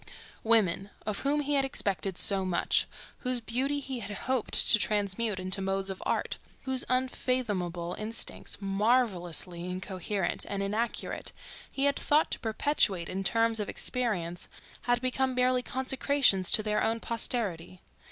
Women—of 0.43 1.19
whom 1.19 1.41
he 1.41 1.53
had 1.53 1.63
expected 1.63 2.17
so 2.17 2.43
much; 2.43 2.87
whose 3.19 3.39
beauty 3.39 3.79
he 3.79 3.99
had 3.99 4.17
hoped 4.17 4.55
to 4.71 4.79
transmute 4.79 5.39
into 5.39 5.61
modes 5.61 5.91
of 5.91 6.01
art; 6.07 6.39
whose 6.63 6.83
unfathomable 6.89 7.95
instincts, 7.99 8.57
marvellously 8.59 9.63
incoherent 9.65 10.43
and 10.49 10.63
inarticulate, 10.63 11.33
he 11.71 11.83
had 11.85 11.97
thought 11.97 12.31
to 12.31 12.39
perpetuate 12.39 13.09
in 13.09 13.23
terms 13.23 13.59
of 13.59 13.69
experience—had 13.69 15.01
become 15.01 15.35
merely 15.35 15.61
consecrations 15.61 16.49
to 16.49 16.63
their 16.63 16.81
own 16.83 16.99
posterity. 16.99 17.79